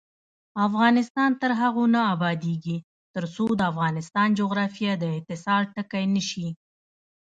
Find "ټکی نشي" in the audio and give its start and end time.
5.75-6.49